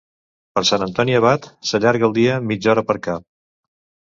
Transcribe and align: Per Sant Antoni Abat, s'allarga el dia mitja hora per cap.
Per 0.55 0.61
Sant 0.69 0.85
Antoni 0.85 1.15
Abat, 1.17 1.45
s'allarga 1.73 2.07
el 2.09 2.15
dia 2.17 2.41
mitja 2.53 2.73
hora 2.75 2.85
per 2.89 2.99
cap. 3.11 3.29